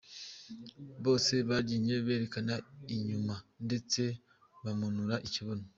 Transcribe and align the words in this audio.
Bose 1.05 1.33
babyinnye 1.49 1.95
berekana 2.05 2.55
inyuma 2.95 3.35
ndetse 3.65 4.01
bamanura 4.63 5.15
ikibuno. 5.27 5.65